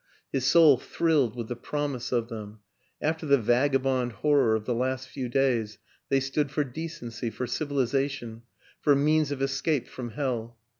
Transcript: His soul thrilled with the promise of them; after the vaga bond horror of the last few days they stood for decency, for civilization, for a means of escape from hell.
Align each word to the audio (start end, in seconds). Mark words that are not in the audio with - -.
His 0.33 0.45
soul 0.47 0.77
thrilled 0.77 1.35
with 1.35 1.47
the 1.47 1.55
promise 1.55 2.11
of 2.11 2.27
them; 2.27 2.61
after 3.03 3.27
the 3.27 3.37
vaga 3.37 3.77
bond 3.77 4.13
horror 4.13 4.55
of 4.55 4.65
the 4.65 4.73
last 4.73 5.07
few 5.07 5.29
days 5.29 5.77
they 6.09 6.19
stood 6.19 6.49
for 6.49 6.63
decency, 6.63 7.29
for 7.29 7.45
civilization, 7.45 8.41
for 8.81 8.93
a 8.93 8.95
means 8.95 9.29
of 9.31 9.43
escape 9.43 9.87
from 9.87 10.09
hell. 10.13 10.57